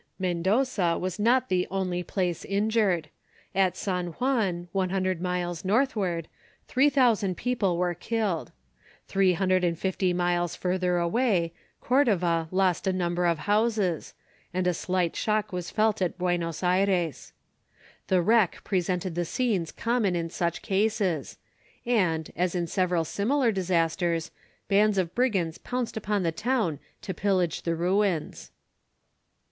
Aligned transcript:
Mendoza 0.17 0.97
was 0.99 1.19
not 1.19 1.47
the 1.47 1.67
only 1.69 2.01
place 2.01 2.43
injured. 2.43 3.09
At 3.53 3.77
San 3.77 4.13
Juan, 4.13 4.67
one 4.71 4.89
hundred 4.89 5.21
miles 5.21 5.63
northward, 5.63 6.27
three 6.67 6.89
thousand 6.89 7.35
people 7.37 7.77
were 7.77 7.93
killed. 7.93 8.51
Three 9.07 9.33
hundred 9.33 9.63
and 9.63 9.77
fifty 9.77 10.11
miles 10.11 10.55
further 10.55 10.97
away, 10.97 11.53
Cordova 11.81 12.47
lost 12.49 12.87
a 12.87 12.91
number 12.91 13.27
of 13.27 13.37
houses, 13.45 14.15
and 14.51 14.65
a 14.65 14.73
slight 14.73 15.15
shock 15.15 15.53
was 15.53 15.69
felt 15.69 16.01
at 16.01 16.17
Buenos 16.17 16.63
Ayres. 16.63 17.31
The 18.07 18.23
wreck 18.23 18.61
presented 18.63 19.13
the 19.13 19.23
scenes 19.23 19.71
common 19.71 20.15
in 20.15 20.31
such 20.31 20.63
cases; 20.63 21.37
and, 21.85 22.31
as 22.35 22.55
in 22.55 22.65
several 22.65 23.05
similar 23.05 23.51
disasters, 23.51 24.31
bands 24.67 24.97
of 24.97 25.13
brigands 25.13 25.59
pounced 25.59 25.95
upon 25.95 26.23
the 26.23 26.31
town 26.31 26.79
to 27.03 27.13
pillage 27.13 27.61
the 27.61 27.75
ruins. 27.75 28.49